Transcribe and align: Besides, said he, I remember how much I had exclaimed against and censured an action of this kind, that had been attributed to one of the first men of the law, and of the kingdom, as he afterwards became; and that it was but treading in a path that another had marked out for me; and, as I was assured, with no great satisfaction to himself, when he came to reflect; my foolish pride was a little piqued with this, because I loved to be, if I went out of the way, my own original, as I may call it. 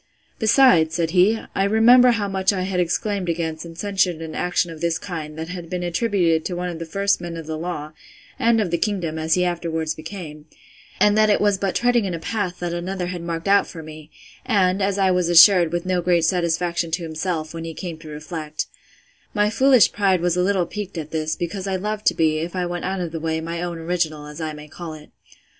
Besides, 0.39 0.95
said 0.95 1.11
he, 1.11 1.39
I 1.53 1.63
remember 1.63 2.09
how 2.09 2.27
much 2.27 2.51
I 2.51 2.63
had 2.63 2.79
exclaimed 2.79 3.29
against 3.29 3.65
and 3.65 3.77
censured 3.77 4.15
an 4.19 4.33
action 4.33 4.71
of 4.71 4.81
this 4.81 4.97
kind, 4.97 5.37
that 5.37 5.49
had 5.49 5.69
been 5.69 5.83
attributed 5.83 6.43
to 6.45 6.55
one 6.55 6.69
of 6.69 6.79
the 6.79 6.87
first 6.87 7.21
men 7.21 7.37
of 7.37 7.45
the 7.45 7.55
law, 7.55 7.91
and 8.39 8.59
of 8.59 8.71
the 8.71 8.79
kingdom, 8.79 9.19
as 9.19 9.35
he 9.35 9.45
afterwards 9.45 9.93
became; 9.93 10.47
and 10.99 11.15
that 11.19 11.29
it 11.29 11.39
was 11.39 11.59
but 11.59 11.75
treading 11.75 12.05
in 12.05 12.15
a 12.15 12.19
path 12.19 12.57
that 12.61 12.73
another 12.73 13.05
had 13.13 13.21
marked 13.21 13.47
out 13.47 13.67
for 13.67 13.83
me; 13.83 14.09
and, 14.43 14.81
as 14.81 14.97
I 14.97 15.11
was 15.11 15.29
assured, 15.29 15.71
with 15.71 15.85
no 15.85 16.01
great 16.01 16.25
satisfaction 16.25 16.89
to 16.89 17.03
himself, 17.03 17.53
when 17.53 17.63
he 17.63 17.75
came 17.75 17.99
to 17.99 18.07
reflect; 18.09 18.65
my 19.35 19.51
foolish 19.51 19.91
pride 19.91 20.19
was 20.21 20.35
a 20.35 20.41
little 20.41 20.65
piqued 20.65 20.97
with 20.97 21.11
this, 21.11 21.35
because 21.35 21.67
I 21.67 21.75
loved 21.75 22.07
to 22.07 22.15
be, 22.15 22.39
if 22.39 22.55
I 22.55 22.65
went 22.65 22.85
out 22.85 23.01
of 23.01 23.11
the 23.11 23.19
way, 23.19 23.39
my 23.39 23.61
own 23.61 23.77
original, 23.77 24.25
as 24.25 24.41
I 24.41 24.53
may 24.53 24.67
call 24.67 24.95
it. 24.95 25.11